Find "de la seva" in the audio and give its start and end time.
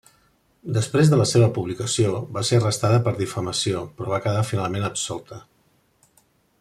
1.11-1.49